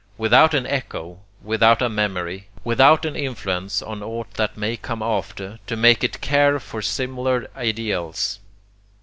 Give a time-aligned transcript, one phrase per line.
[0.17, 5.59] Without an echo; without a memory; without an influence on aught that may come after,
[5.67, 8.39] to make it care for similar ideals.